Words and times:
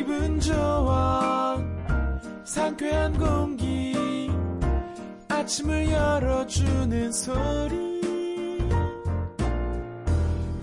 기분 0.00 0.40
좋아 0.40 1.62
상쾌한 2.42 3.12
공기 3.18 4.30
아침을 5.28 5.90
열어주는 5.90 7.12
소리. 7.12 8.00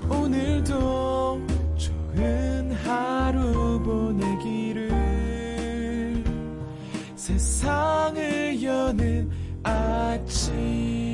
오늘도 0.09 1.39
좋은 1.77 2.71
하루 2.83 3.79
보내기를 3.83 4.89
세상을 7.15 8.63
여는 8.63 9.29
아침 9.61 11.06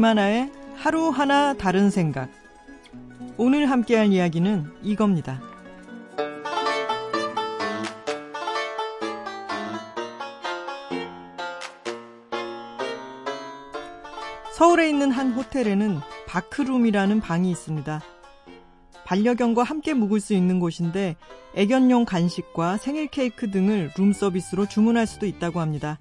김하나의 0.00 0.50
하루하나 0.76 1.52
다른 1.52 1.90
생각. 1.90 2.30
오늘 3.36 3.70
함께할 3.70 4.10
이야기는 4.10 4.78
이겁니다. 4.82 5.42
서울에 14.56 14.88
있는 14.88 15.10
한 15.10 15.32
호텔에는 15.32 15.98
바크룸이라는 16.26 17.20
방이 17.20 17.50
있습니다. 17.50 18.00
반려견과 19.04 19.64
함께 19.64 19.92
묵을 19.92 20.20
수 20.20 20.32
있는 20.32 20.60
곳인데 20.60 21.16
애견용 21.54 22.06
간식과 22.06 22.78
생일 22.78 23.08
케이크 23.08 23.50
등을 23.50 23.90
룸 23.98 24.14
서비스로 24.14 24.66
주문할 24.66 25.06
수도 25.06 25.26
있다고 25.26 25.60
합니다. 25.60 25.98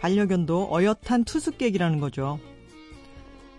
반려견도 0.00 0.70
어엿한 0.72 1.22
투숙객이라는 1.24 2.00
거죠. 2.00 2.40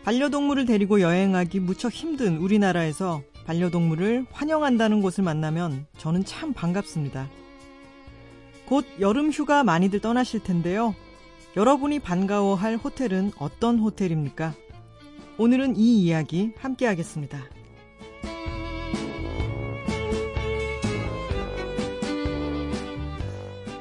반려동물을 0.04 0.66
데리고 0.66 1.02
여행하기 1.02 1.60
무척 1.60 1.92
힘든 1.92 2.38
우리나라에서 2.38 3.22
반려동물을 3.46 4.28
환영한다는 4.32 5.02
곳을 5.02 5.24
만나면 5.24 5.88
저는 5.98 6.24
참 6.26 6.54
반갑습니다. 6.54 7.30
곧 8.66 8.86
여름 9.00 9.32
휴가 9.32 9.64
많이들 9.64 10.00
떠나실 10.00 10.42
텐데요. 10.42 10.96
여러분이 11.56 12.00
반가워할 12.00 12.78
호텔은 12.78 13.32
어떤 13.38 13.80
호텔입니까? 13.80 14.54
오늘은 15.38 15.76
이 15.78 16.04
이야기 16.04 16.54
함께 16.58 16.86
하겠습니다. 16.86 17.40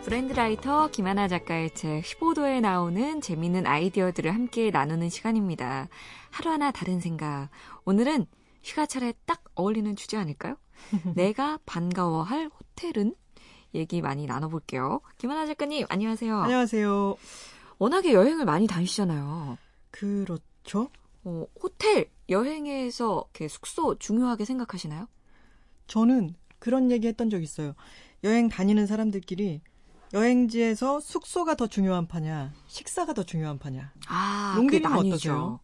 브랜드라이터 0.09 0.89
김하나 0.89 1.28
작가의 1.28 1.75
책 1.75 2.03
15도에 2.03 2.62
나오는 2.62 3.20
재미있는 3.20 3.67
아이디어들을 3.67 4.33
함께 4.33 4.70
나누는 4.70 5.11
시간입니다. 5.11 5.89
하루하나 6.31 6.70
다른 6.70 6.98
생각. 6.98 7.51
오늘은 7.84 8.25
휴가철에 8.64 9.12
딱 9.27 9.45
어울리는 9.55 9.95
주제 9.97 10.17
아닐까요? 10.17 10.56
내가 11.14 11.59
반가워할 11.67 12.48
호텔은? 12.48 13.14
얘기 13.75 14.01
많이 14.01 14.25
나눠볼게요. 14.25 15.03
김하나 15.19 15.45
작가님, 15.45 15.84
안녕하세요. 15.91 16.39
안녕하세요. 16.39 17.17
워낙에 17.79 18.14
여행을 18.14 18.47
많이 18.47 18.67
다니시잖아요. 18.67 19.59
그렇죠. 19.91 20.89
어, 21.25 21.45
호텔, 21.62 22.09
여행에서 22.31 23.27
이렇게 23.34 23.47
숙소 23.47 23.98
중요하게 23.98 24.47
생각하시나요? 24.47 25.06
저는 25.86 26.34
그런 26.59 26.91
얘기 26.91 27.09
했던 27.09 27.29
적 27.29 27.42
있어요. 27.42 27.75
여행 28.25 28.48
다니는 28.48 28.86
사람들끼리 28.86 29.61
여행지에서 30.12 31.01
숙소가 31.01 31.55
더 31.55 31.67
중요한 31.67 32.06
파냐, 32.06 32.53
식사가 32.67 33.12
더 33.12 33.23
중요한 33.23 33.58
파냐. 33.58 33.92
아, 34.08 34.55
그게 34.57 34.83
어떠세요? 34.85 35.61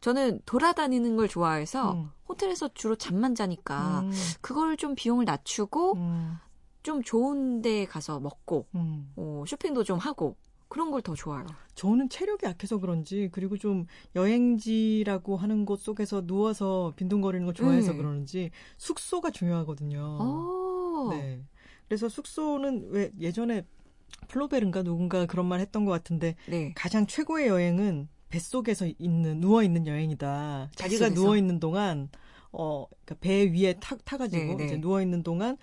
저는 0.00 0.40
돌아다니는 0.46 1.16
걸 1.16 1.28
좋아해서 1.28 1.92
음. 1.92 2.10
호텔에서 2.28 2.68
주로 2.74 2.96
잠만 2.96 3.34
자니까 3.34 4.00
음, 4.00 4.12
그걸 4.40 4.76
좀 4.76 4.94
비용을 4.94 5.24
낮추고 5.24 5.94
음, 5.94 6.36
좀 6.82 7.02
좋은 7.02 7.62
데 7.62 7.86
가서 7.86 8.20
먹고 8.20 8.66
음. 8.74 9.12
어, 9.16 9.42
쇼핑도 9.46 9.84
좀 9.84 9.98
하고 9.98 10.36
그런 10.68 10.90
걸 10.90 11.00
더 11.00 11.14
좋아요. 11.14 11.46
저는 11.74 12.08
체력이 12.08 12.44
약해서 12.46 12.78
그런지 12.78 13.28
그리고 13.32 13.56
좀 13.56 13.86
여행지라고 14.14 15.36
하는 15.36 15.64
곳 15.64 15.80
속에서 15.80 16.26
누워서 16.26 16.92
빈둥거리는 16.96 17.44
걸 17.44 17.54
좋아해서 17.54 17.92
네. 17.92 17.96
그러는지 17.98 18.50
숙소가 18.76 19.30
중요하거든요. 19.30 20.18
오. 20.20 21.08
네. 21.10 21.42
그래서 21.88 22.08
숙소는 22.08 22.88
왜 22.90 23.10
예전에 23.20 23.64
플로베른가 24.28 24.82
누군가 24.82 25.26
그런 25.26 25.46
말 25.46 25.60
했던 25.60 25.84
것 25.84 25.92
같은데 25.92 26.36
네. 26.48 26.72
가장 26.74 27.06
최고의 27.06 27.48
여행은 27.48 28.08
뱃속에서 28.28 28.88
있는 28.98 29.40
누워 29.40 29.62
있는 29.62 29.86
여행이다. 29.86 30.70
자기가? 30.74 31.10
누워 31.10 31.36
있는 31.36 31.60
동안 31.60 32.08
어 32.52 32.86
그러니까 33.04 33.14
배 33.20 33.44
위에 33.52 33.74
타, 33.74 33.96
타가지고 33.96 34.44
네, 34.44 34.54
네. 34.56 34.64
이제 34.64 34.80
누워 34.80 35.00
있는 35.00 35.22
동안 35.22 35.56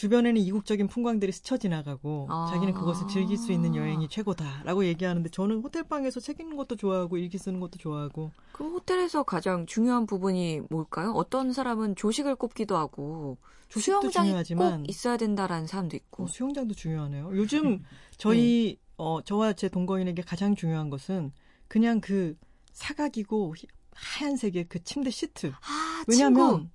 주변에는 0.00 0.40
이국적인 0.40 0.88
풍광들이 0.88 1.30
스쳐 1.30 1.58
지나가고 1.58 2.26
아. 2.30 2.48
자기는 2.50 2.72
그것을 2.72 3.06
즐길 3.06 3.36
수 3.36 3.52
있는 3.52 3.74
여행이 3.74 4.08
최고다라고 4.08 4.86
얘기하는데 4.86 5.28
저는 5.28 5.60
호텔 5.60 5.82
방에서 5.82 6.20
책 6.20 6.40
읽는 6.40 6.56
것도 6.56 6.76
좋아하고 6.76 7.18
일기 7.18 7.36
쓰는 7.36 7.60
것도 7.60 7.76
좋아하고 7.76 8.30
그럼 8.52 8.72
호텔에서 8.72 9.24
가장 9.24 9.66
중요한 9.66 10.06
부분이 10.06 10.62
뭘까요? 10.70 11.10
어떤 11.10 11.52
사람은 11.52 11.96
조식을 11.96 12.36
꼽기도 12.36 12.78
하고 12.78 13.36
조식도 13.68 14.00
수영장이 14.00 14.28
중요하지만 14.28 14.78
꼭 14.84 14.88
있어야 14.88 15.18
된다라는 15.18 15.66
사람도 15.66 15.94
있고. 15.98 16.24
어, 16.24 16.26
수영장도 16.28 16.72
중요하네요. 16.72 17.32
요즘 17.34 17.82
저희 18.16 18.78
어 18.96 19.20
저와 19.20 19.52
제 19.52 19.68
동거인에게 19.68 20.22
가장 20.22 20.54
중요한 20.54 20.88
것은 20.88 21.30
그냥 21.68 22.00
그 22.00 22.38
사각이고 22.72 23.54
히- 23.54 23.66
하얀색의 23.92 24.70
그 24.70 24.82
침대 24.82 25.10
시트. 25.10 25.48
아, 25.48 26.04
왜냐하면 26.08 26.50
친구. 26.56 26.68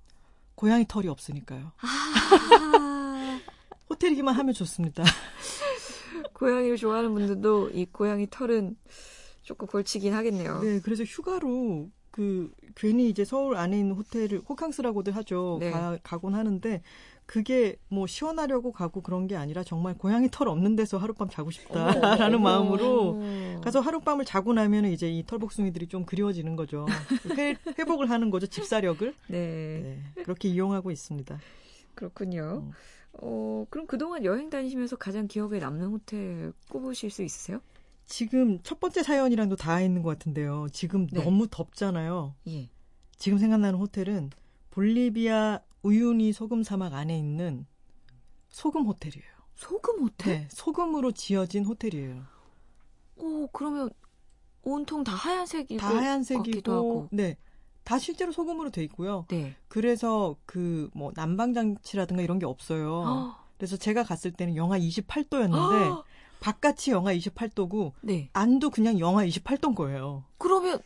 고양이 0.54 0.86
털이 0.86 1.08
없으니까요. 1.08 1.72
아, 1.76 2.85
호텔이기만 3.96 4.34
하면 4.34 4.54
좋습니다. 4.54 5.02
고양이를 6.34 6.76
좋아하는 6.76 7.12
분들도 7.12 7.70
이 7.70 7.86
고양이 7.86 8.26
털은 8.30 8.76
조금 9.42 9.66
걸치긴 9.66 10.12
하겠네요. 10.12 10.60
네, 10.60 10.80
그래서 10.80 11.02
휴가로 11.04 11.88
그 12.10 12.50
괜히 12.74 13.08
이제 13.08 13.24
서울 13.24 13.56
안에 13.56 13.78
있는 13.78 13.94
호텔을 13.94 14.42
호캉스라고들 14.48 15.14
하죠. 15.16 15.58
네. 15.60 15.70
가, 15.70 15.98
가곤 16.02 16.34
하는데 16.34 16.82
그게 17.26 17.76
뭐 17.88 18.06
시원하려고 18.06 18.72
가고 18.72 19.02
그런 19.02 19.26
게 19.26 19.36
아니라 19.36 19.64
정말 19.64 19.94
고양이 19.94 20.28
털 20.30 20.48
없는 20.48 20.76
데서 20.76 20.96
하룻밤 20.98 21.28
자고 21.28 21.50
싶다라는 21.50 22.40
마음으로 22.40 23.20
가서 23.62 23.80
하룻밤을 23.80 24.24
자고 24.24 24.52
나면 24.52 24.86
이제 24.86 25.10
이 25.10 25.24
털복숭이들이 25.26 25.88
좀 25.88 26.04
그리워지는 26.04 26.54
거죠. 26.56 26.86
회, 27.36 27.56
회복을 27.78 28.10
하는 28.10 28.30
거죠. 28.30 28.46
집사력을. 28.46 29.14
네, 29.28 30.00
네, 30.14 30.22
그렇게 30.22 30.48
이용하고 30.48 30.90
있습니다. 30.90 31.38
그렇군요. 31.94 32.62
음. 32.66 32.72
어, 33.22 33.66
그럼 33.70 33.86
그동안 33.86 34.24
여행 34.24 34.50
다니시면서 34.50 34.96
가장 34.96 35.26
기억에 35.26 35.58
남는 35.58 35.88
호텔 35.88 36.52
꼽으실 36.68 37.10
수 37.10 37.22
있으세요? 37.22 37.60
지금 38.06 38.60
첫 38.62 38.78
번째 38.78 39.02
사연이랑도 39.02 39.56
닿아 39.56 39.80
있는 39.80 40.02
것 40.02 40.10
같은데요. 40.10 40.68
지금 40.72 41.06
네. 41.08 41.22
너무 41.22 41.48
덥잖아요. 41.50 42.34
예. 42.48 42.68
지금 43.16 43.38
생각나는 43.38 43.78
호텔은 43.78 44.30
볼리비아 44.70 45.60
우유니 45.82 46.32
소금 46.32 46.62
사막 46.62 46.94
안에 46.94 47.18
있는 47.18 47.66
소금 48.48 48.86
호텔이에요. 48.86 49.36
소금 49.54 50.02
호텔? 50.02 50.40
네, 50.40 50.48
소금으로 50.50 51.12
지어진 51.12 51.64
호텔이에요. 51.64 52.22
오, 53.16 53.46
그러면 53.48 53.90
온통 54.62 55.04
다 55.04 55.12
하얀색이고 55.12 55.80
다 55.80 55.96
하얀색이고, 55.96 56.72
하고. 56.72 57.08
네, 57.10 57.38
다 57.86 57.98
실제로 58.00 58.32
소금으로 58.32 58.70
돼 58.70 58.82
있고요. 58.84 59.24
네. 59.28 59.54
그래서 59.68 60.36
그 60.44 60.90
뭐 60.92 61.12
난방 61.14 61.54
장치라든가 61.54 62.22
이런 62.22 62.38
게 62.38 62.44
없어요. 62.46 63.02
헉, 63.04 63.46
그래서 63.56 63.76
제가 63.76 64.02
갔을 64.02 64.32
때는 64.32 64.56
영하 64.56 64.78
28도였는데 64.78 65.88
헉, 65.90 66.04
바깥이 66.40 66.90
영하 66.90 67.14
28도고 67.14 67.92
네. 68.02 68.28
안도 68.32 68.70
그냥 68.70 68.98
영하 68.98 69.24
28도인 69.24 69.74
거예요. 69.74 70.24
그러면 70.38 70.80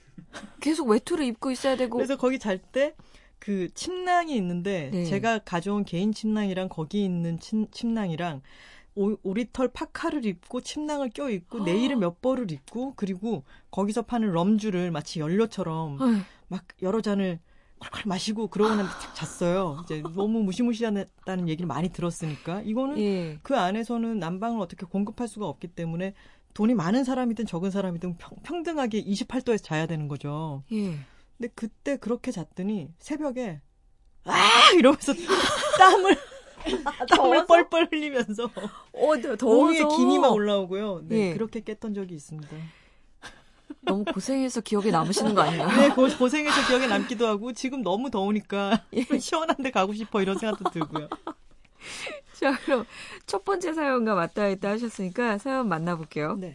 계속 0.61 0.89
외투를 0.89 1.25
입고 1.25 1.51
있어야 1.51 1.77
되고 1.77 1.97
그래서 1.97 2.17
거기 2.17 2.39
잘 2.39 2.59
때 2.59 2.95
그 3.41 3.73
침낭이 3.73 4.37
있는데 4.37 4.91
네. 4.93 5.05
제가 5.07 5.39
가져온 5.39 5.83
개인 5.87 6.13
침낭이랑 6.13 6.69
거기 6.69 7.03
있는 7.03 7.41
침, 7.41 7.67
침낭이랑 7.71 8.43
오, 8.97 9.17
오리털 9.23 9.69
파카를 9.69 10.27
입고 10.27 10.61
침낭을 10.61 11.09
껴 11.09 11.31
입고 11.31 11.61
네일을 11.65 11.97
몇 11.97 12.21
벌을 12.21 12.51
입고 12.53 12.93
그리고 12.97 13.45
거기서 13.71 14.03
파는 14.03 14.33
럼주를 14.33 14.91
마치 14.91 15.21
연료처럼 15.21 15.97
네. 15.99 16.21
막 16.51 16.65
여러 16.83 17.01
잔을 17.01 17.39
콸콸 17.79 18.09
마시고 18.09 18.49
그러고 18.49 18.75
나면 18.75 18.87
탁 18.87 19.15
잤어요. 19.15 19.81
이제 19.85 20.03
너무 20.15 20.43
무시무시하다는 20.43 21.49
얘기를 21.49 21.67
많이 21.67 21.89
들었으니까 21.89 22.61
이거는 22.63 22.99
예. 22.99 23.39
그 23.43 23.57
안에서는 23.57 24.19
난방을 24.19 24.61
어떻게 24.61 24.85
공급할 24.85 25.29
수가 25.29 25.47
없기 25.47 25.69
때문에 25.69 26.13
돈이 26.53 26.75
많은 26.75 27.05
사람이든 27.05 27.47
적은 27.47 27.71
사람이든 27.71 28.19
평, 28.19 28.37
평등하게 28.43 29.03
28도에서 29.03 29.63
자야 29.63 29.87
되는 29.87 30.09
거죠. 30.09 30.63
예. 30.73 30.99
근데 31.39 31.53
그때 31.55 31.97
그렇게 31.97 32.33
잤더니 32.33 32.91
새벽에 32.99 33.63
아 34.25 34.73
이러면서 34.77 35.15
땀을 35.79 36.17
땀을 37.09 37.47
뻘뻘 37.47 37.89
흘리면서 37.91 38.45
어, 38.45 38.51
몸 38.93 39.37
더워서 39.39 39.73
위에 39.73 39.97
기니 39.97 40.19
막 40.19 40.35
올라오고요. 40.35 41.05
네, 41.05 41.31
예. 41.31 41.33
그렇게 41.33 41.61
깼던 41.61 41.95
적이 41.95 42.17
있습니다. 42.17 42.55
너무 43.83 44.05
고생해서 44.05 44.61
기억에 44.61 44.91
남으시는 44.91 45.35
거 45.35 45.43
아닌가요? 45.43 45.81
네, 45.81 45.89
고, 45.95 46.07
고생해서 46.19 46.67
기억에 46.67 46.87
남기도 46.87 47.27
하고 47.27 47.53
지금 47.53 47.83
너무 47.83 48.11
더우니까 48.11 48.85
예. 48.95 49.19
시원한 49.19 49.57
데 49.63 49.71
가고 49.71 49.93
싶어 49.95 50.21
이런 50.23 50.39
생각도 50.39 50.71
들고요. 50.71 51.09
자, 52.39 52.57
그럼 52.65 52.85
첫 53.27 53.45
번째 53.45 53.73
사연과 53.73 54.15
맞닿아 54.15 54.49
있다 54.49 54.71
하셨으니까 54.71 55.39
사연 55.39 55.69
만나볼게요. 55.69 56.37
네. 56.37 56.55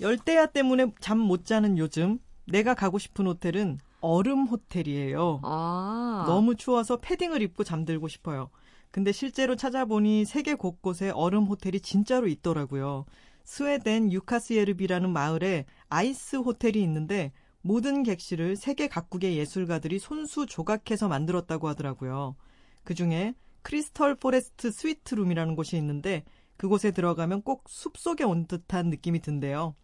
열대야 0.00 0.46
때문에 0.46 0.86
잠 1.00 1.18
못 1.18 1.44
자는 1.46 1.78
요즘 1.78 2.18
내가 2.46 2.74
가고 2.74 2.98
싶은 2.98 3.26
호텔은 3.26 3.78
얼음 4.00 4.46
호텔이에요. 4.46 5.40
아. 5.44 6.24
너무 6.26 6.56
추워서 6.56 6.96
패딩을 6.98 7.40
입고 7.42 7.62
잠들고 7.64 8.08
싶어요. 8.08 8.50
근데 8.90 9.12
실제로 9.12 9.54
찾아보니 9.56 10.24
세계 10.24 10.54
곳곳에 10.54 11.10
얼음 11.10 11.44
호텔이 11.44 11.80
진짜로 11.80 12.26
있더라고요. 12.26 13.06
스웨덴 13.44 14.12
유카스예르비라는 14.12 15.10
마을에 15.10 15.66
아이스 15.88 16.36
호텔이 16.36 16.82
있는데 16.82 17.32
모든 17.60 18.02
객실을 18.02 18.56
세계 18.56 18.88
각국의 18.88 19.36
예술가들이 19.36 19.98
손수 19.98 20.46
조각해서 20.46 21.08
만들었다고 21.08 21.68
하더라고요. 21.68 22.36
그 22.84 22.94
중에 22.94 23.34
크리스털 23.62 24.16
포레스트 24.16 24.70
스위트룸이라는 24.70 25.54
곳이 25.54 25.76
있는데 25.76 26.24
그곳에 26.56 26.90
들어가면 26.90 27.42
꼭 27.42 27.64
숲속에 27.68 28.24
온 28.24 28.46
듯한 28.46 28.90
느낌이 28.90 29.20
든대요. 29.20 29.74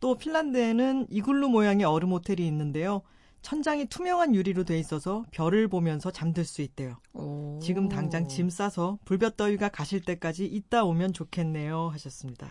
또 0.00 0.16
핀란드에는 0.16 1.06
이글루 1.10 1.48
모양의 1.50 1.84
얼음 1.84 2.12
호텔이 2.12 2.46
있는데요. 2.46 3.02
천장이 3.42 3.86
투명한 3.86 4.34
유리로 4.34 4.64
돼 4.64 4.78
있어서 4.78 5.24
별을 5.30 5.68
보면서 5.68 6.10
잠들 6.10 6.44
수 6.44 6.62
있대요. 6.62 6.96
오. 7.14 7.58
지금 7.62 7.88
당장 7.88 8.28
짐 8.28 8.50
싸서 8.50 8.98
불볕더위가 9.04 9.70
가실 9.70 10.00
때까지 10.02 10.46
있다 10.46 10.84
오면 10.84 11.12
좋겠네요 11.12 11.88
하셨습니다. 11.88 12.48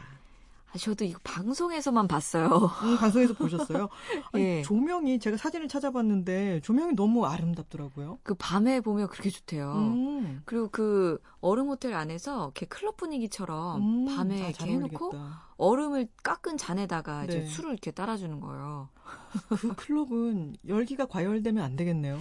아, 0.72 0.78
저도 0.78 1.04
이거 1.04 1.20
방송에서만 1.24 2.08
봤어요. 2.08 2.48
음, 2.84 2.98
방송에서 2.98 3.34
보셨어요? 3.34 3.90
아니, 4.32 4.44
예. 4.44 4.62
조명이 4.62 5.20
제가 5.20 5.36
사진을 5.38 5.68
찾아봤는데 5.68 6.62
조명이 6.62 6.94
너무 6.94 7.26
아름답더라고요. 7.26 8.20
그 8.24 8.36
밤에 8.36 8.80
보면 8.80 9.08
그렇게 9.08 9.30
좋대요. 9.32 9.74
음, 9.74 10.42
그리고 10.46 10.70
그 10.70 11.20
얼음 11.42 11.70
호텔 11.70 11.94
안에서 11.94 12.44
이렇게 12.46 12.68
클럽 12.68 12.98
분위기처럼 12.98 13.82
음, 13.82 14.16
밤에 14.16 14.36
아, 14.36 14.38
이렇게 14.38 14.54
잘 14.54 14.70
해놓고 14.70 15.06
어울리겠다. 15.06 15.50
얼음을 15.58 16.08
깎은 16.24 16.58
잔에다가 16.58 17.26
이제 17.26 17.40
네. 17.40 17.46
술을 17.46 17.72
이렇게 17.72 17.92
따라주는 17.92 18.40
거예요. 18.40 18.90
그 19.50 19.76
클럽은 19.76 20.56
열기가 20.68 21.06
과열되면 21.06 21.64
안 21.64 21.76
되겠네요. 21.76 22.20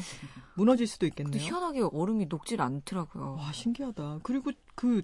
무너질 0.54 0.86
수도 0.86 1.06
있겠네요. 1.06 1.40
희한하게 1.40 1.82
얼음이 1.92 2.26
녹질 2.26 2.60
않더라고요. 2.62 3.36
와 3.38 3.52
신기하다. 3.52 4.20
그리고 4.22 4.50
그 4.74 5.02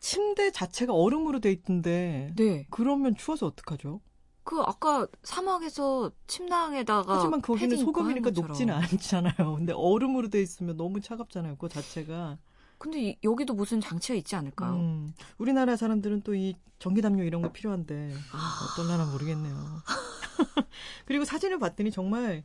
침대 0.00 0.50
자체가 0.50 0.92
얼음으로 0.94 1.40
돼 1.40 1.52
있던데 1.52 2.32
네. 2.36 2.66
그러면 2.70 3.14
추워서 3.16 3.46
어떡하죠? 3.46 4.00
그 4.42 4.60
아까 4.62 5.06
사막에서 5.22 6.10
침낭에다가 6.26 7.18
하지만 7.18 7.40
거기는 7.42 7.76
입고 7.76 7.84
소금이니까. 7.92 8.30
녹지는 8.30 8.74
않잖아요. 8.74 9.34
근데 9.56 9.72
얼음으로 9.74 10.28
돼 10.28 10.40
있으면 10.42 10.76
너무 10.76 11.00
차갑잖아요. 11.00 11.56
그 11.56 11.68
자체가. 11.68 12.38
근데 12.78 13.10
이- 13.10 13.16
여기도 13.22 13.52
무슨 13.52 13.80
장치가 13.80 14.14
있지 14.16 14.34
않을까요? 14.36 14.72
음, 14.74 15.12
우리나라 15.38 15.76
사람들은 15.76 16.22
또 16.22 16.34
이 16.34 16.54
전기담요 16.78 17.22
이런 17.24 17.42
거 17.42 17.52
필요한데 17.52 18.14
아. 18.32 18.68
어떤 18.72 18.88
나라 18.88 19.04
모르겠네요. 19.04 19.54
그리고 21.04 21.24
사진을 21.26 21.58
봤더니 21.58 21.90
정말 21.90 22.42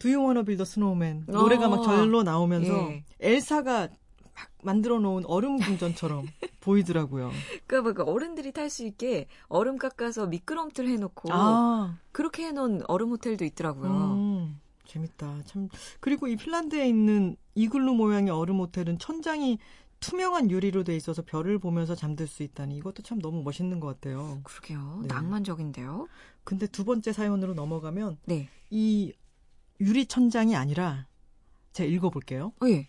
Do 0.00 0.10
you 0.10 0.20
wanna 0.20 0.44
build 0.44 0.60
a 0.60 0.66
snowman 0.66 1.24
노래가 1.28 1.68
막 1.68 1.78
어. 1.78 1.82
절로 1.84 2.24
나오면서 2.24 2.72
예. 2.90 3.04
엘사가 3.20 3.80
막 3.82 3.90
만들어 4.64 4.98
놓은 4.98 5.24
얼음 5.26 5.58
궁전처럼 5.58 6.26
보이더라고요. 6.60 7.30
그러니까 7.66 8.02
막 8.04 8.08
어른들이 8.08 8.52
탈 8.52 8.70
수 8.70 8.84
있게 8.86 9.26
얼음 9.48 9.78
깎아서 9.78 10.26
미끄럼틀 10.26 10.88
해놓고 10.88 11.32
아, 11.32 11.98
그렇게 12.12 12.46
해놓은 12.46 12.82
얼음 12.88 13.10
호텔도 13.10 13.44
있더라고요. 13.44 13.90
음, 13.90 14.60
재밌다. 14.86 15.42
참 15.44 15.68
그리고 16.00 16.26
이 16.26 16.36
핀란드에 16.36 16.88
있는 16.88 17.36
이글루 17.54 17.94
모양의 17.94 18.30
얼음 18.30 18.58
호텔은 18.60 18.98
천장이 18.98 19.58
투명한 20.00 20.50
유리로 20.50 20.84
돼 20.84 20.94
있어서 20.96 21.22
별을 21.22 21.58
보면서 21.58 21.94
잠들 21.94 22.26
수 22.26 22.42
있다니 22.42 22.76
이것도 22.76 23.02
참 23.02 23.20
너무 23.20 23.42
멋있는 23.42 23.80
것 23.80 23.86
같아요. 23.88 24.40
그러게요. 24.42 24.98
네. 25.02 25.08
낭만적인데요. 25.08 26.08
근데 26.42 26.66
두 26.66 26.84
번째 26.84 27.12
사연으로 27.12 27.54
넘어가면 27.54 28.18
네. 28.26 28.48
이 28.70 29.12
유리 29.80 30.06
천장이 30.06 30.56
아니라 30.56 31.06
제가 31.72 31.88
읽어볼게요. 31.90 32.52
어, 32.62 32.66
예. 32.68 32.86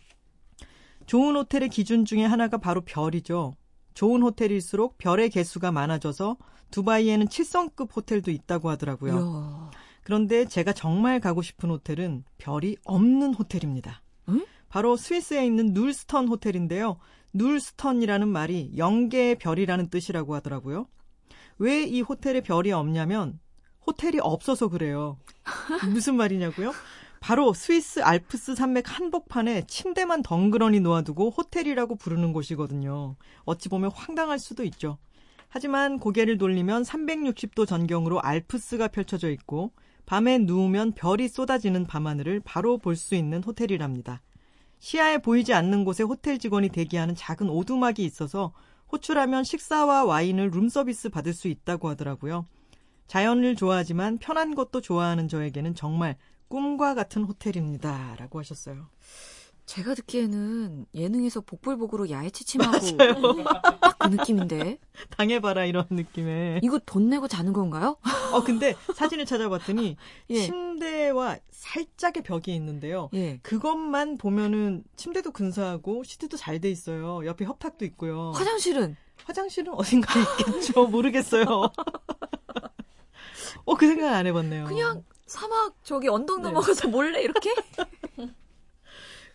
좋은 1.05 1.35
호텔의 1.35 1.69
기준 1.69 2.05
중에 2.05 2.25
하나가 2.25 2.57
바로 2.57 2.81
별이죠. 2.81 3.53
좋은 3.93 4.21
호텔일수록 4.21 4.97
별의 4.97 5.29
개수가 5.29 5.71
많아져서 5.71 6.37
두바이에는 6.71 7.27
7성급 7.27 7.95
호텔도 7.95 8.31
있다고 8.31 8.69
하더라고요. 8.69 9.13
이야. 9.13 9.71
그런데 10.03 10.45
제가 10.45 10.73
정말 10.73 11.19
가고 11.19 11.41
싶은 11.41 11.69
호텔은 11.69 12.25
별이 12.37 12.75
없는 12.83 13.33
호텔입니다. 13.33 14.01
응? 14.29 14.45
바로 14.67 14.97
스위스에 14.97 15.45
있는 15.45 15.67
눌스턴 15.73 16.27
호텔인데요. 16.27 16.97
눌스턴이라는 17.33 18.27
말이 18.27 18.71
영계의 18.77 19.35
별이라는 19.37 19.89
뜻이라고 19.89 20.35
하더라고요. 20.35 20.87
왜 21.57 21.85
이 21.85 22.01
호텔에 22.01 22.41
별이 22.41 22.71
없냐면 22.71 23.39
호텔이 23.87 24.19
없어서 24.19 24.67
그래요. 24.67 25.17
무슨 25.93 26.15
말이냐고요? 26.17 26.73
바로 27.25 27.53
스위스 27.55 28.01
알프스 28.01 28.53
산맥 28.53 28.85
한복판에 28.87 29.63
침대만 29.65 30.21
덩그러니 30.21 30.79
놓아두고 30.81 31.31
호텔이라고 31.31 31.95
부르는 31.95 32.33
곳이거든요. 32.33 33.15
어찌 33.45 33.67
보면 33.67 33.89
황당할 33.89 34.37
수도 34.37 34.63
있죠. 34.65 34.99
하지만 35.49 35.97
고개를 35.97 36.37
돌리면 36.37 36.83
360도 36.83 37.67
전경으로 37.67 38.21
알프스가 38.21 38.89
펼쳐져 38.89 39.31
있고 39.31 39.71
밤에 40.05 40.37
누우면 40.37 40.91
별이 40.91 41.27
쏟아지는 41.27 41.87
밤하늘을 41.87 42.41
바로 42.45 42.77
볼 42.77 42.95
수 42.95 43.15
있는 43.15 43.41
호텔이랍니다. 43.41 44.21
시야에 44.77 45.17
보이지 45.17 45.51
않는 45.55 45.83
곳에 45.83 46.03
호텔 46.03 46.37
직원이 46.37 46.69
대기하는 46.69 47.15
작은 47.15 47.49
오두막이 47.49 48.05
있어서 48.05 48.53
호출하면 48.91 49.45
식사와 49.45 50.03
와인을 50.03 50.51
룸서비스 50.51 51.09
받을 51.09 51.33
수 51.33 51.47
있다고 51.47 51.89
하더라고요. 51.89 52.45
자연을 53.07 53.55
좋아하지만 53.55 54.19
편한 54.19 54.53
것도 54.53 54.81
좋아하는 54.81 55.27
저에게는 55.27 55.73
정말 55.73 56.17
꿈과 56.55 56.95
같은 56.95 57.25
호텔입니다. 57.25 58.15
라고 58.17 58.39
하셨어요. 58.39 58.87
제가 59.65 59.93
듣기에는 59.93 60.85
예능에서 60.95 61.41
복불복으로 61.41 62.09
야외치침하고 62.09 62.79
딱 62.95 62.95
그 63.99 64.07
느낌인데 64.07 64.77
당해봐라 65.17 65.65
이런 65.65 65.85
느낌의. 65.89 66.61
이거 66.63 66.79
돈 66.85 67.09
내고 67.09 67.27
자는 67.27 67.51
건가요? 67.51 67.97
어 68.31 68.41
근데 68.45 68.73
사진을 68.95 69.25
찾아봤더니 69.25 69.97
예. 70.29 70.41
침대와 70.43 71.39
살짝의 71.51 72.23
벽이 72.23 72.55
있는데요. 72.55 73.09
예. 73.15 73.39
그것만 73.43 74.17
보면은 74.17 74.85
침대도 74.95 75.31
근사하고 75.31 76.05
시트도 76.05 76.37
잘 76.37 76.61
돼 76.61 76.71
있어요. 76.71 77.25
옆에 77.25 77.43
협탁도 77.43 77.83
있고요. 77.83 78.31
화장실은 78.33 78.95
화장실은 79.25 79.73
어딘가에 79.73 80.23
있겠죠. 80.39 80.87
모르겠어요. 80.87 81.43
어, 83.65 83.75
그 83.75 83.87
생각 83.87 84.13
안 84.13 84.27
해봤네요. 84.27 84.65
그냥 84.65 85.03
사막 85.25 85.75
저기 85.83 86.07
언덕 86.07 86.37
네. 86.41 86.43
넘어가서 86.43 86.87
몰래 86.87 87.21
이렇게 87.21 87.53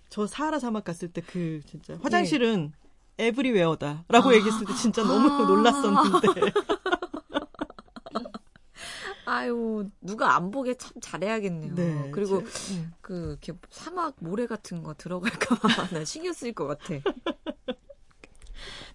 저 0.09 0.26
사하라 0.26 0.59
사막 0.59 0.85
갔을 0.85 1.12
때 1.12 1.20
그 1.20 1.61
진짜 1.66 1.99
화장실은 2.02 2.73
에브리웨어다라고 3.18 4.35
얘기했을 4.35 4.66
때 4.66 4.75
진짜 4.75 5.02
너무 5.02 5.28
아. 5.30 5.47
놀랐었는데 5.47 6.28
아유 9.26 9.88
누가 10.00 10.35
안 10.35 10.50
보게 10.50 10.75
참 10.75 10.92
잘해야겠네요. 11.00 11.75
네, 11.75 12.11
그리고 12.12 12.42
제- 12.49 12.75
음. 12.75 12.92
그 13.00 13.37
이렇게 13.42 13.52
사막 13.70 14.16
모래 14.18 14.47
같은 14.47 14.82
거 14.82 14.94
들어갈까봐 14.94 15.88
나 15.94 16.04
신경 16.04 16.32
쓰일 16.32 16.52
것 16.54 16.66
같아. 16.66 16.94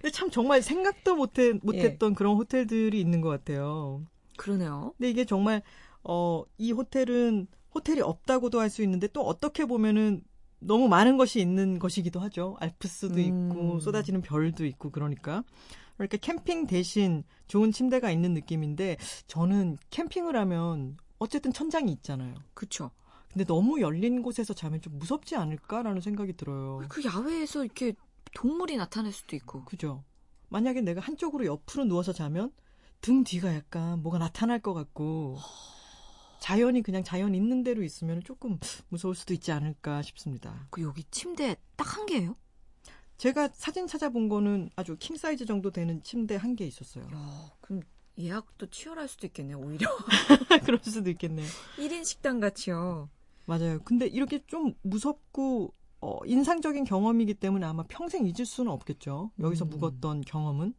근데 0.02 0.12
참 0.12 0.30
정말 0.30 0.62
생각도 0.62 1.16
못해 1.16 1.54
못했던 1.62 2.12
예. 2.12 2.16
그런 2.16 2.36
호텔들이 2.36 3.00
있는 3.00 3.22
것 3.22 3.30
같아요. 3.30 4.06
그러네요. 4.38 4.94
근데 4.98 5.10
이게 5.10 5.24
정말 5.26 5.62
어 6.08 6.44
이 6.58 6.72
호텔은 6.72 7.48
호텔이 7.74 8.02
없다고도 8.02 8.60
할 8.60 8.70
수 8.70 8.82
있는데 8.84 9.08
또 9.08 9.22
어떻게 9.22 9.66
보면은 9.66 10.24
너무 10.60 10.88
많은 10.88 11.18
것이 11.18 11.40
있는 11.42 11.78
것이기도 11.80 12.20
하죠. 12.22 12.56
알프스도 12.60 13.16
음. 13.16 13.50
있고 13.52 13.80
쏟아지는 13.80 14.22
별도 14.22 14.66
있고 14.66 14.90
그러니까 14.90 15.44
이렇게 16.00 16.18
캠핑 16.18 16.68
대신 16.68 17.24
좋은 17.48 17.72
침대가 17.72 18.12
있는 18.12 18.34
느낌인데 18.34 18.98
저는 19.28 19.78
캠핑을 19.90 20.36
하면 20.36 20.98
어쨌든 21.20 21.54
천장이 21.54 21.92
있잖아요. 21.92 22.36
그쵸. 22.54 22.92
근데 23.32 23.44
너무 23.46 23.82
열린 23.82 24.22
곳에서 24.22 24.54
자면 24.54 24.82
좀 24.82 24.98
무섭지 24.98 25.36
않을까라는 25.36 26.02
생각이 26.02 26.34
들어요. 26.34 26.82
그 26.90 27.04
야외에서 27.04 27.64
이렇게 27.66 27.94
동물이 28.34 28.78
나타날 28.78 29.12
수도 29.12 29.36
있고. 29.36 29.66
그죠? 29.66 30.04
만약에 30.50 30.82
내가 30.82 31.02
한쪽으로 31.02 31.46
옆으로 31.46 31.86
누워서 31.86 32.14
자면 32.14 32.52
등 33.02 33.24
뒤가 33.24 33.54
약간 33.54 34.02
뭐가 34.02 34.18
나타날 34.18 34.60
것 34.60 34.74
같고 34.74 35.38
자연이 36.40 36.82
그냥 36.82 37.04
자연 37.04 37.34
있는 37.36 37.64
대로 37.64 37.84
있으면 37.84 38.22
조금 38.24 38.60
무서울 38.90 39.16
수도 39.16 39.34
있지 39.34 39.52
않을까 39.52 40.02
싶습니다. 40.02 40.68
그 40.70 40.82
여기 40.82 41.04
침대 41.12 41.56
딱 41.76 41.98
한 41.98 42.06
개예요? 42.06 42.36
제가 43.18 43.50
사진 43.54 43.88
찾아본 43.88 44.28
거는 44.30 44.70
아주 44.76 44.98
킹 44.98 45.16
사이즈 45.18 45.46
정도 45.46 45.72
되는 45.72 46.04
침대 46.04 46.36
한 46.36 46.56
개 46.56 46.66
있었어요. 46.66 47.06
야, 47.14 47.52
그럼 47.62 47.82
예약도 48.20 48.68
치열할 48.70 49.08
수도 49.08 49.28
있겠네요, 49.28 49.58
오히려. 49.60 49.88
그럴 50.66 50.80
수도 50.84 51.10
있겠네요. 51.10 51.48
1인 51.78 52.04
식당 52.06 52.40
같이요. 52.40 53.10
맞아요. 53.46 53.80
근데 53.84 54.08
이렇게 54.08 54.44
좀 54.48 54.74
무섭고 54.82 55.74
어, 56.02 56.20
인상적인 56.26 56.84
경험이기 56.84 57.36
때문에 57.36 57.66
아마 57.66 57.84
평생 57.88 58.26
잊을 58.26 58.46
수는 58.46 58.72
없겠죠. 58.72 59.32
여기서 59.40 59.66
음. 59.66 59.70
묵었던 59.70 60.22
경험은. 60.22 60.74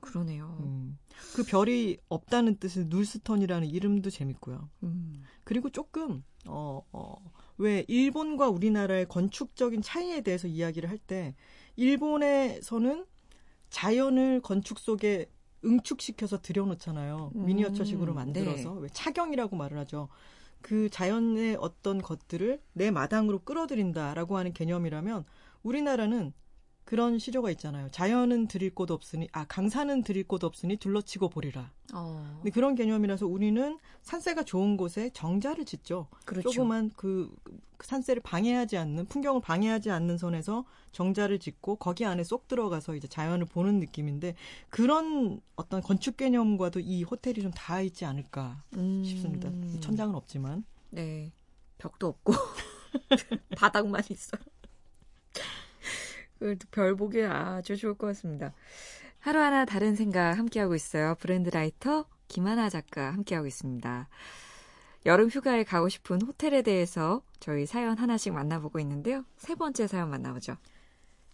그러네요. 0.00 0.56
음. 0.60 0.98
그 1.34 1.44
별이 1.44 1.98
없다는 2.08 2.56
뜻의 2.56 2.86
눌스턴이라는 2.86 3.68
이름도 3.68 4.10
재밌고요. 4.10 4.68
음. 4.82 5.22
그리고 5.44 5.70
조금 5.70 6.22
어, 6.46 6.82
어, 6.92 7.16
왜 7.58 7.84
일본과 7.88 8.48
우리나라의 8.48 9.06
건축적인 9.08 9.82
차이에 9.82 10.22
대해서 10.22 10.48
이야기를 10.48 10.88
할 10.88 10.98
때 10.98 11.34
일본에서는 11.76 13.06
자연을 13.70 14.40
건축 14.40 14.78
속에 14.78 15.26
응축시켜서 15.64 16.40
들여놓잖아요. 16.40 17.32
음, 17.34 17.44
미니어처식으로 17.46 18.14
만들어서 18.14 18.72
왜 18.74 18.88
차경이라고 18.92 19.56
말을 19.56 19.78
하죠. 19.78 20.08
그 20.62 20.88
자연의 20.90 21.56
어떤 21.60 22.00
것들을 22.02 22.60
내 22.72 22.90
마당으로 22.90 23.40
끌어들인다라고 23.40 24.36
하는 24.36 24.52
개념이라면 24.52 25.24
우리나라는 25.62 26.32
그런 26.90 27.20
시조가 27.20 27.52
있잖아요. 27.52 27.88
자연은 27.92 28.48
드릴 28.48 28.74
곳 28.74 28.90
없으니 28.90 29.28
아 29.30 29.44
강산은 29.44 30.02
드릴 30.02 30.24
곳 30.26 30.42
없으니 30.42 30.76
둘러치고 30.76 31.28
보리라. 31.28 31.70
어, 31.94 32.38
근데 32.38 32.50
그런 32.50 32.74
개념이라서 32.74 33.28
우리는 33.28 33.78
산세가 34.02 34.42
좋은 34.42 34.76
곳에 34.76 35.10
정자를 35.10 35.66
짓죠. 35.66 36.08
그렇죠. 36.24 36.50
조그만 36.50 36.90
그 36.96 37.32
산세를 37.78 38.22
방해하지 38.22 38.76
않는 38.76 39.06
풍경을 39.06 39.40
방해하지 39.40 39.92
않는 39.92 40.18
선에서 40.18 40.64
정자를 40.90 41.38
짓고 41.38 41.76
거기 41.76 42.04
안에 42.04 42.24
쏙 42.24 42.48
들어가서 42.48 42.96
이제 42.96 43.06
자연을 43.06 43.46
보는 43.46 43.78
느낌인데 43.78 44.34
그런 44.68 45.40
어떤 45.54 45.82
건축 45.82 46.16
개념과도 46.16 46.80
이 46.80 47.04
호텔이 47.04 47.40
좀 47.40 47.52
닿아 47.52 47.82
있지 47.82 48.04
않을까 48.04 48.64
음. 48.74 49.04
싶습니다. 49.04 49.52
천장은 49.78 50.16
없지만 50.16 50.64
네. 50.90 51.30
벽도 51.78 52.08
없고 52.08 52.32
바닥만 53.56 54.02
있어요. 54.10 54.42
별 56.70 56.96
보기 56.96 57.22
아주 57.22 57.76
좋을 57.76 57.94
것 57.94 58.08
같습니다. 58.08 58.52
하루하나 59.18 59.64
다른 59.64 59.94
생각 59.94 60.38
함께하고 60.38 60.74
있어요. 60.74 61.14
브랜드 61.20 61.50
라이터 61.50 62.06
김하나 62.28 62.70
작가 62.70 63.12
함께하고 63.12 63.46
있습니다. 63.46 64.08
여름 65.06 65.28
휴가에 65.28 65.64
가고 65.64 65.88
싶은 65.88 66.22
호텔에 66.22 66.62
대해서 66.62 67.22
저희 67.38 67.66
사연 67.66 67.98
하나씩 67.98 68.32
만나보고 68.32 68.78
있는데요. 68.80 69.24
세 69.36 69.54
번째 69.54 69.86
사연 69.86 70.10
만나보죠. 70.10 70.56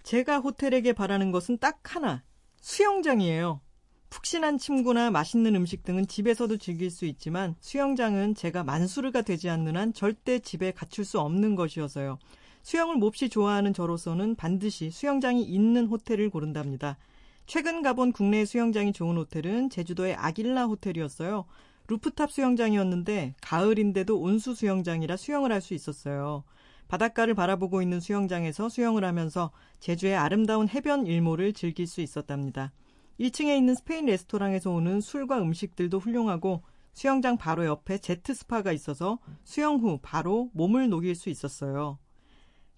제가 0.02 0.38
호텔에게 0.38 0.92
바라는 0.92 1.32
것은 1.32 1.58
딱 1.58 1.80
하나 1.94 2.22
수영장이에요. 2.60 3.60
푹신한 4.08 4.58
침구나 4.58 5.10
맛있는 5.10 5.56
음식 5.56 5.82
등은 5.82 6.06
집에서도 6.06 6.56
즐길 6.58 6.90
수 6.90 7.06
있지만 7.06 7.56
수영장은 7.60 8.34
제가 8.36 8.62
만수르가 8.62 9.22
되지 9.22 9.50
않는 9.50 9.76
한 9.76 9.92
절대 9.92 10.38
집에 10.38 10.70
갖출 10.70 11.04
수 11.04 11.20
없는 11.20 11.56
것이어서요. 11.56 12.18
수영을 12.66 12.96
몹시 12.96 13.28
좋아하는 13.28 13.72
저로서는 13.72 14.34
반드시 14.34 14.90
수영장이 14.90 15.44
있는 15.44 15.86
호텔을 15.86 16.30
고른답니다. 16.30 16.98
최근 17.46 17.80
가본 17.80 18.10
국내 18.10 18.44
수영장이 18.44 18.92
좋은 18.92 19.16
호텔은 19.16 19.70
제주도의 19.70 20.16
아길라 20.16 20.66
호텔이었어요. 20.66 21.44
루프탑 21.86 22.32
수영장이었는데 22.32 23.36
가을인데도 23.40 24.18
온수 24.18 24.52
수영장이라 24.52 25.16
수영을 25.16 25.52
할 25.52 25.60
수 25.60 25.74
있었어요. 25.74 26.42
바닷가를 26.88 27.34
바라보고 27.34 27.82
있는 27.82 28.00
수영장에서 28.00 28.68
수영을 28.68 29.04
하면서 29.04 29.52
제주의 29.78 30.16
아름다운 30.16 30.68
해변 30.68 31.06
일몰을 31.06 31.52
즐길 31.52 31.86
수 31.86 32.00
있었답니다. 32.00 32.72
1층에 33.20 33.56
있는 33.56 33.76
스페인 33.76 34.06
레스토랑에서 34.06 34.72
오는 34.72 35.00
술과 35.00 35.38
음식들도 35.38 36.00
훌륭하고 36.00 36.64
수영장 36.94 37.36
바로 37.36 37.64
옆에 37.64 37.98
제트 37.98 38.34
스파가 38.34 38.72
있어서 38.72 39.20
수영 39.44 39.76
후 39.76 40.00
바로 40.02 40.50
몸을 40.52 40.88
녹일 40.88 41.14
수 41.14 41.30
있었어요. 41.30 42.00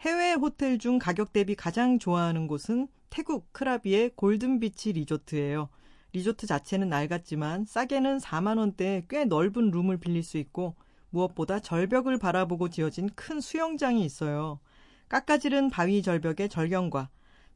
해외 0.00 0.32
호텔 0.34 0.78
중 0.78 0.98
가격 0.98 1.32
대비 1.32 1.56
가장 1.56 1.98
좋아하는 1.98 2.46
곳은 2.46 2.86
태국 3.10 3.52
크라비의 3.52 4.12
골든비치 4.14 4.92
리조트예요. 4.92 5.70
리조트 6.12 6.46
자체는 6.46 6.88
낡았지만 6.88 7.64
싸게는 7.64 8.18
4만 8.18 8.58
원대에 8.58 9.04
꽤 9.08 9.24
넓은 9.24 9.70
룸을 9.72 9.98
빌릴 9.98 10.22
수 10.22 10.38
있고 10.38 10.76
무엇보다 11.10 11.58
절벽을 11.58 12.18
바라보고 12.18 12.68
지어진 12.68 13.08
큰 13.16 13.40
수영장이 13.40 14.04
있어요. 14.04 14.60
깎아지른 15.08 15.68
바위 15.68 16.02
절벽의 16.02 16.48
절경과 16.48 17.10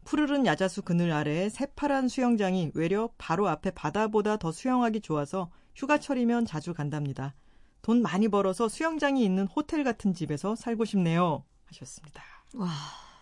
푸르른 0.05 0.45
야자수 0.45 0.83
그늘 0.83 1.13
아래의 1.13 1.49
새파란 1.49 2.09
수영장이 2.09 2.73
외려 2.75 3.11
바로 3.19 3.49
앞에 3.49 3.71
바다보다 3.71 4.37
더 4.39 4.51
수영하기 4.51 5.01
좋아서 5.01 5.51
휴가철이면 5.77 6.47
자주 6.47 6.75
간답니다. 6.75 7.35
돈 7.83 8.03
많이 8.03 8.27
벌어서 8.27 8.69
수영장이 8.69 9.25
있는 9.25 9.47
호텔 9.47 9.85
같은 9.85 10.13
집에서 10.13 10.57
살고 10.57 10.85
싶네요. 10.85 11.45
하셨습니다. 11.73 12.23
와, 12.55 12.71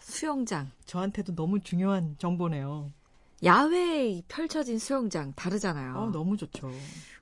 수영장. 0.00 0.70
저한테도 0.84 1.34
너무 1.34 1.60
중요한 1.60 2.16
정보네요. 2.18 2.90
야외에 3.42 4.22
펼쳐진 4.28 4.78
수영장 4.78 5.32
다르잖아요. 5.34 5.96
아, 5.96 6.10
너무 6.10 6.36
좋죠. 6.36 6.70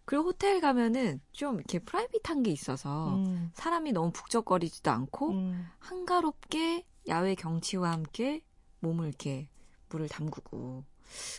그리고 0.04 0.24
호텔 0.24 0.60
가면은 0.60 1.20
좀 1.32 1.56
이렇게 1.56 1.78
프라이빗한 1.78 2.42
게 2.42 2.50
있어서 2.50 3.14
음, 3.14 3.50
사람이 3.54 3.92
너무 3.92 4.10
북적거리지도 4.10 4.90
않고 4.90 5.30
음. 5.30 5.70
한가롭게 5.78 6.86
야외 7.06 7.34
경치와 7.34 7.92
함께 7.92 8.42
몸을 8.80 9.08
이렇게 9.08 9.48
물을 9.90 10.08
담그고 10.08 10.84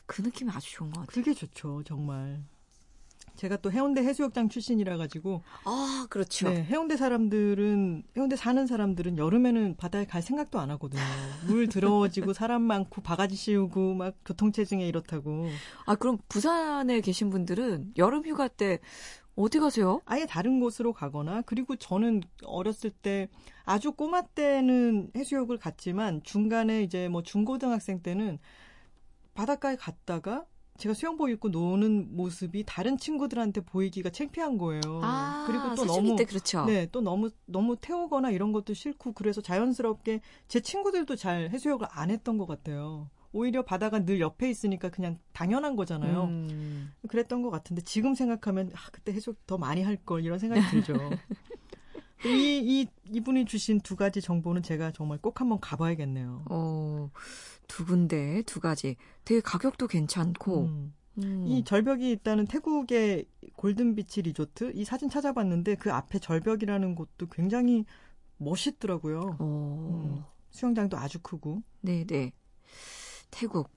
그 0.05 0.21
느낌이 0.21 0.51
아주 0.51 0.71
좋은 0.71 0.91
것 0.91 1.01
같아요. 1.01 1.13
그게 1.13 1.33
좋죠, 1.33 1.83
정말. 1.83 2.43
제가 3.39 3.55
또 3.55 3.71
해운대 3.71 4.01
해수욕장 4.01 4.49
출신이라 4.49 4.97
가지고 4.97 5.43
아, 5.63 6.07
그렇죠. 6.09 6.49
네, 6.49 6.61
해운대 6.65 6.97
사람들은 6.97 8.03
해운대 8.17 8.35
사는 8.35 8.67
사람들은 8.67 9.17
여름에는 9.17 9.77
바다에 9.77 10.05
갈 10.05 10.21
생각도 10.21 10.59
안 10.59 10.69
하거든요. 10.71 11.01
물 11.47 11.69
더러워지고 11.69 12.33
사람 12.33 12.61
많고 12.63 13.01
바가지 13.01 13.37
씌우고 13.37 13.93
막 13.93 14.15
교통체증에 14.25 14.85
이렇다고. 14.85 15.47
아, 15.85 15.95
그럼 15.95 16.17
부산에 16.27 16.99
계신 16.99 17.29
분들은 17.29 17.93
여름 17.97 18.25
휴가 18.25 18.49
때 18.49 18.79
어디 19.37 19.59
가세요? 19.59 20.01
아예 20.03 20.25
다른 20.25 20.59
곳으로 20.59 20.91
가거나 20.91 21.43
그리고 21.43 21.77
저는 21.77 22.21
어렸을 22.43 22.91
때 22.91 23.29
아주 23.63 23.93
꼬마 23.93 24.21
때는 24.21 25.11
해수욕을 25.15 25.59
갔지만 25.59 26.21
중간에 26.23 26.83
이제 26.83 27.07
뭐 27.07 27.23
중고등학생 27.23 28.01
때는 28.01 28.37
바닷가에 29.33 29.77
갔다가 29.77 30.43
제가 30.79 30.93
수영복 30.93 31.29
입고 31.29 31.49
노는 31.49 32.15
모습이 32.15 32.63
다른 32.65 32.97
친구들한테 32.97 33.61
보이기가 33.61 34.09
창피한 34.09 34.57
거예요. 34.57 34.81
아, 35.03 35.43
그리고 35.45 35.75
또 35.75 35.85
너무 35.85 36.15
때 36.15 36.23
그렇죠. 36.25 36.65
네, 36.65 36.87
또 36.91 37.01
너무 37.01 37.29
너무 37.45 37.75
태우거나 37.75 38.31
이런 38.31 38.51
것도 38.53 38.73
싫고 38.73 39.11
그래서 39.13 39.41
자연스럽게 39.41 40.21
제 40.47 40.59
친구들도 40.61 41.15
잘 41.17 41.49
해수욕을 41.51 41.85
안 41.91 42.09
했던 42.09 42.37
것 42.37 42.47
같아요. 42.47 43.09
오히려 43.31 43.61
바다가 43.63 44.03
늘 44.05 44.19
옆에 44.21 44.49
있으니까 44.49 44.89
그냥 44.89 45.19
당연한 45.33 45.75
거잖아요. 45.75 46.23
음, 46.23 46.91
그랬던 47.09 47.43
것 47.43 47.51
같은데 47.51 47.81
지금 47.83 48.15
생각하면 48.15 48.71
아, 48.73 48.79
그때 48.91 49.11
해수욕 49.13 49.45
더 49.45 49.57
많이 49.57 49.83
할 49.83 49.97
걸 50.05 50.23
이런 50.25 50.39
생각이 50.39 50.61
들죠. 50.71 50.93
이, 52.25 52.61
이 52.63 52.87
이분이 53.15 53.45
주신 53.45 53.79
두 53.79 53.95
가지 53.95 54.21
정보는 54.21 54.61
제가 54.61 54.91
정말 54.91 55.17
꼭 55.19 55.39
한번 55.39 55.59
가봐야겠네요. 55.59 56.45
어, 56.49 57.09
두 57.67 57.85
군데, 57.85 58.41
두 58.43 58.59
가지. 58.59 58.95
되게 59.25 59.41
가격도 59.41 59.87
괜찮고. 59.87 60.63
음. 60.65 60.93
음. 61.19 61.45
이 61.47 61.63
절벽이 61.63 62.11
있다는 62.11 62.47
태국의 62.47 63.25
골든비치 63.55 64.21
리조트 64.21 64.71
이 64.75 64.85
사진 64.85 65.09
찾아봤는데 65.09 65.75
그 65.75 65.91
앞에 65.91 66.19
절벽이라는 66.19 66.95
곳도 66.95 67.27
굉장히 67.27 67.85
멋있더라고요. 68.37 69.37
어, 69.39 70.17
음. 70.17 70.23
수영장도 70.51 70.97
아주 70.97 71.19
크고. 71.19 71.61
네 71.81 72.05
네. 72.05 72.31
태국. 73.31 73.69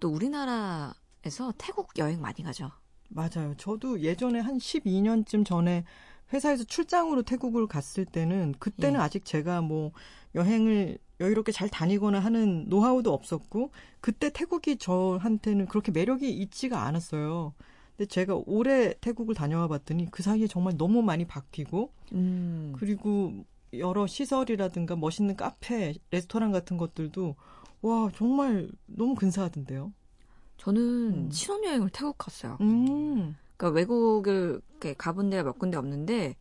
또 0.00 0.10
우리나라에서 0.10 1.52
태국 1.58 1.96
여행 1.98 2.20
많이 2.20 2.42
가죠. 2.42 2.70
맞아요. 3.08 3.54
저도 3.56 4.00
예전에 4.00 4.40
한 4.40 4.58
12년쯤 4.58 5.44
전에 5.44 5.84
회사에서 6.32 6.64
출장으로 6.64 7.22
태국을 7.22 7.66
갔을 7.66 8.04
때는 8.04 8.54
그때는 8.58 8.98
예. 9.00 9.04
아직 9.04 9.24
제가 9.24 9.60
뭐 9.60 9.92
여행을 10.34 10.98
여유롭게 11.20 11.52
잘 11.52 11.68
다니거나 11.68 12.18
하는 12.18 12.68
노하우도 12.68 13.12
없었고 13.12 13.70
그때 14.00 14.30
태국이 14.30 14.76
저한테는 14.76 15.66
그렇게 15.66 15.92
매력이 15.92 16.30
있지가 16.30 16.82
않았어요. 16.82 17.54
근데 17.96 18.08
제가 18.08 18.40
올해 18.44 18.92
태국을 19.00 19.34
다녀와 19.34 19.68
봤더니 19.68 20.10
그 20.10 20.22
사이에 20.22 20.46
정말 20.46 20.76
너무 20.76 21.02
많이 21.02 21.24
바뀌고 21.24 21.90
음. 22.12 22.74
그리고 22.76 23.32
여러 23.72 24.06
시설이라든가 24.06 24.96
멋있는 24.96 25.36
카페, 25.36 25.94
레스토랑 26.10 26.52
같은 26.52 26.76
것들도 26.76 27.34
와 27.82 28.10
정말 28.14 28.68
너무 28.86 29.14
근사하던데요. 29.14 29.92
저는 30.58 30.82
음. 30.82 31.30
신혼여행을 31.30 31.90
태국 31.90 32.18
갔어요. 32.18 32.58
음, 32.60 33.36
그러니까 33.56 33.76
외국을 33.76 34.60
가본 34.98 35.30
데가 35.30 35.42
몇 35.44 35.58
군데 35.58 35.76
없는데 35.76 36.36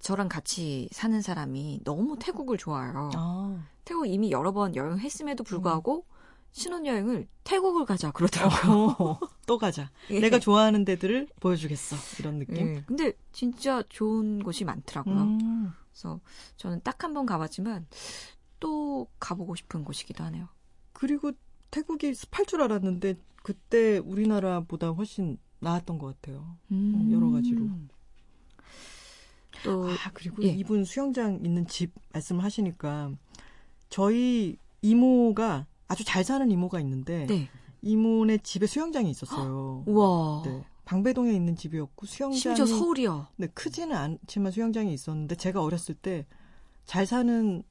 저랑 0.00 0.28
같이 0.28 0.88
사는 0.92 1.20
사람이 1.20 1.80
너무 1.84 2.16
태국을 2.18 2.56
좋아해요. 2.58 3.10
아, 3.14 3.64
태국 3.84 4.06
이미 4.06 4.30
여러 4.30 4.52
번 4.52 4.76
여행했음에도 4.76 5.42
불구하고 5.44 6.04
신혼여행을 6.52 7.26
태국을 7.44 7.84
가자 7.84 8.10
그러더라고요. 8.12 8.96
어, 8.98 9.18
또 9.46 9.58
가자. 9.58 9.90
예. 10.10 10.20
내가 10.20 10.38
좋아하는 10.38 10.84
데들을 10.84 11.28
보여주겠어. 11.40 11.96
이런 12.20 12.38
느낌. 12.38 12.56
예. 12.56 12.82
근데 12.86 13.12
진짜 13.32 13.82
좋은 13.88 14.42
곳이 14.42 14.64
많더라고요. 14.64 15.14
음, 15.16 15.72
그래서 15.90 16.20
저는 16.56 16.80
딱 16.82 17.02
한 17.04 17.12
번 17.14 17.26
가봤지만 17.26 17.86
또 18.60 19.08
가보고 19.20 19.54
싶은 19.56 19.84
곳이기도 19.84 20.24
하네요. 20.24 20.48
그리고 20.92 21.32
태국이 21.70 22.14
습할 22.14 22.46
줄 22.46 22.62
알았는데 22.62 23.14
그때 23.42 23.98
우리나라보다 23.98 24.90
훨씬 24.90 25.38
나았던 25.60 25.98
것 25.98 26.20
같아요. 26.20 26.56
음. 26.70 27.10
여러 27.12 27.30
가지로. 27.30 27.68
또 29.64 29.88
아 29.88 30.10
그리고 30.14 30.42
예. 30.44 30.48
이분 30.48 30.84
수영장 30.84 31.40
있는 31.44 31.66
집 31.66 31.92
말씀을 32.12 32.44
하시니까 32.44 33.10
저희 33.88 34.56
이모가 34.82 35.66
아주 35.88 36.04
잘 36.04 36.22
사는 36.22 36.48
이모가 36.50 36.78
있는데 36.80 37.26
네. 37.26 37.48
이모네 37.82 38.38
집에 38.38 38.66
수영장이 38.66 39.10
있었어요. 39.10 39.82
우와. 39.88 40.42
네. 40.44 40.64
방배동에 40.84 41.32
있는 41.32 41.54
집이었고 41.56 42.06
수영장이 42.06 42.38
심지어 42.40 42.64
서울이요. 42.66 43.26
네, 43.36 43.46
크지는 43.48 43.94
않지만 43.94 44.52
수영장이 44.52 44.92
있었는데 44.94 45.34
제가 45.34 45.62
어렸을 45.62 45.94
때 45.94 46.26
잘 46.88 47.04
사는 47.04 47.62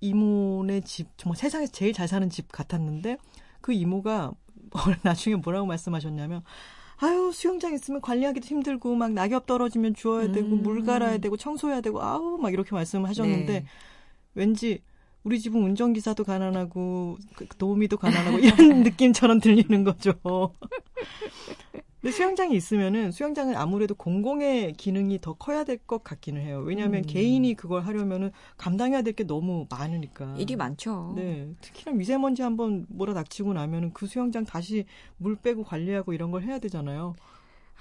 이모네 0.00 0.82
집 0.82 1.08
정말 1.18 1.36
세상에서 1.36 1.72
제일 1.72 1.92
잘 1.92 2.06
사는 2.06 2.30
집 2.30 2.50
같았는데 2.52 3.18
그 3.60 3.72
이모가 3.72 4.32
나중에 5.02 5.34
뭐라고 5.34 5.66
말씀하셨냐면 5.66 6.44
아유 7.02 7.32
수영장 7.34 7.74
있으면 7.74 8.00
관리하기도 8.00 8.46
힘들고 8.46 8.94
막 8.94 9.12
낙엽 9.12 9.46
떨어지면 9.46 9.96
주워야 9.96 10.30
되고 10.30 10.46
음. 10.46 10.62
물 10.62 10.84
갈아야 10.84 11.18
되고 11.18 11.36
청소해야 11.36 11.80
되고 11.80 12.00
아우 12.00 12.38
막 12.38 12.52
이렇게 12.52 12.74
말씀하셨는데 12.74 13.52
네. 13.52 13.66
왠지 14.34 14.82
우리 15.24 15.40
집은 15.40 15.60
운전기사도 15.60 16.22
가난하고 16.22 17.18
그 17.34 17.46
도우미도 17.58 17.96
가난하고 17.96 18.38
이런 18.38 18.82
느낌처럼 18.84 19.40
들리는 19.40 19.82
거죠. 19.82 20.14
근데 22.02 22.12
수영장이 22.16 22.56
있으면은 22.56 23.12
수영장은 23.12 23.54
아무래도 23.56 23.94
공공의 23.94 24.72
기능이 24.72 25.20
더 25.20 25.34
커야 25.34 25.62
될 25.62 25.78
것 25.86 26.02
같기는 26.02 26.40
해요. 26.42 26.58
왜냐하면 26.66 27.02
음. 27.02 27.06
개인이 27.06 27.54
그걸 27.54 27.82
하려면은 27.82 28.30
감당해야 28.56 29.02
될 29.02 29.12
게 29.14 29.24
너무 29.24 29.66
많으니까. 29.70 30.34
일이 30.38 30.56
많죠. 30.56 31.12
네. 31.16 31.48
특히나 31.60 31.94
미세먼지 31.96 32.42
한번 32.42 32.86
몰아닥치고 32.88 33.52
나면은 33.52 33.92
그 33.92 34.06
수영장 34.06 34.44
다시 34.44 34.84
물 35.16 35.36
빼고 35.36 35.62
관리하고 35.64 36.12
이런 36.12 36.30
걸 36.32 36.42
해야 36.42 36.58
되잖아요. 36.58 37.14